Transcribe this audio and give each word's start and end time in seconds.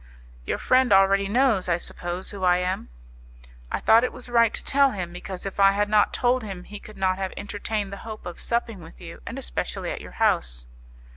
"Your 0.47 0.57
friend 0.57 0.91
already 0.91 1.27
knows, 1.27 1.69
I 1.69 1.77
suppose, 1.77 2.31
who 2.31 2.43
I 2.43 2.57
am?" 2.57 2.89
"I 3.71 3.79
thought 3.79 4.03
it 4.03 4.11
was 4.11 4.29
right 4.29 4.51
to 4.51 4.63
tell 4.63 4.89
him, 4.89 5.13
because 5.13 5.45
if 5.45 5.59
I 5.59 5.73
had 5.73 5.89
not 5.89 6.11
told 6.11 6.43
him 6.43 6.63
he 6.63 6.79
could 6.79 6.97
not 6.97 7.19
have 7.19 7.35
entertained 7.37 7.93
the 7.93 7.97
hope 7.97 8.25
of 8.25 8.41
supping 8.41 8.79
with 8.79 8.99
you, 8.99 9.21
and 9.27 9.37
especially 9.37 9.91
at 9.91 10.01
your 10.01 10.13
house." 10.13 10.65